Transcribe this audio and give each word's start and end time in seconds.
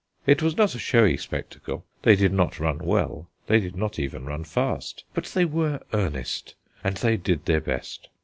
It 0.25 0.41
was 0.41 0.57
not 0.57 0.73
a 0.73 0.79
showy 0.79 1.15
spectacle. 1.15 1.85
They 2.01 2.15
did 2.15 2.33
not 2.33 2.59
run 2.59 2.79
well, 2.79 3.29
they 3.45 3.59
did 3.59 3.75
not 3.75 3.99
even 3.99 4.25
run 4.25 4.43
fast; 4.45 5.03
but 5.13 5.25
they 5.25 5.45
were 5.45 5.79
earnest, 5.93 6.55
and 6.83 6.97
they 6.97 7.17
did 7.17 7.45
their 7.45 7.61
best. 7.61 8.09